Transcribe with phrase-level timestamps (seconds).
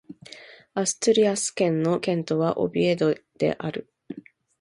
[0.73, 3.93] アストゥリアス県の県都はオビエドである